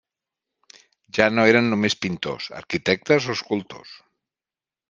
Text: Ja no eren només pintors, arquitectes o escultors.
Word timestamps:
Ja 1.17 1.27
no 1.33 1.45
eren 1.51 1.69
només 1.75 1.97
pintors, 2.05 2.49
arquitectes 2.63 3.29
o 3.31 3.37
escultors. 3.39 3.97